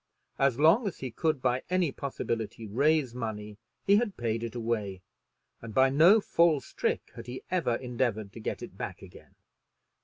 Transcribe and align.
As 0.39 0.59
long 0.59 0.87
as 0.87 0.97
he 0.97 1.11
could 1.11 1.43
by 1.43 1.61
any 1.69 1.91
possibility 1.91 2.65
raise 2.65 3.13
money 3.13 3.59
he 3.85 3.97
had 3.97 4.17
paid 4.17 4.41
it 4.41 4.55
away, 4.55 5.03
and 5.61 5.75
by 5.75 5.91
no 5.91 6.19
false 6.19 6.73
trick 6.73 7.11
had 7.13 7.27
he 7.27 7.43
ever 7.51 7.75
endeavored 7.75 8.33
to 8.33 8.39
get 8.39 8.63
it 8.63 8.75
back 8.79 9.03
again. 9.03 9.35